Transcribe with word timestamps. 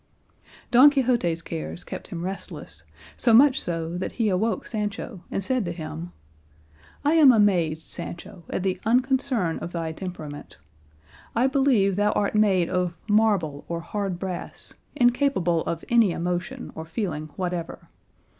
Don 0.71 0.89
Quixote's 0.89 1.43
cares 1.43 1.83
kept 1.83 2.07
him 2.07 2.25
restless, 2.25 2.85
so 3.15 3.35
much 3.35 3.61
so 3.61 3.99
that 3.99 4.13
he 4.13 4.29
awoke 4.29 4.65
Sancho 4.65 5.21
and 5.29 5.43
said 5.43 5.63
to 5.65 5.71
him, 5.71 6.11
"I 7.05 7.13
am 7.13 7.31
amazed, 7.31 7.83
Sancho, 7.83 8.43
at 8.49 8.63
the 8.63 8.79
unconcern 8.83 9.59
of 9.59 9.73
thy 9.73 9.91
temperament. 9.91 10.57
I 11.35 11.45
believe 11.45 11.97
thou 11.97 12.09
art 12.13 12.33
made 12.33 12.67
of 12.67 12.97
marble 13.07 13.63
or 13.69 13.81
hard 13.81 14.17
brass, 14.17 14.73
incapable 14.95 15.61
of 15.65 15.85
any 15.87 16.09
emotion 16.13 16.71
or 16.73 16.83
feeling 16.83 17.27
whatever. 17.35 17.87